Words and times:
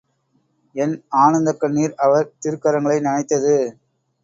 என் 0.75 1.03
ஆனந்தக் 1.09 1.59
கண்ணீர் 1.59 1.93
அவர் 1.97 2.31
திருக்கரங்களை 2.45 2.97
நனைத்தது. 3.01 3.55